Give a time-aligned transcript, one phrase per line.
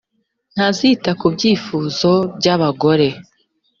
[0.53, 3.07] ntazita ku byifuzo by abagore